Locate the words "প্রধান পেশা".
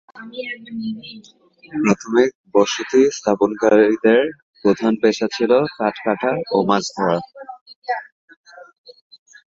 4.63-5.27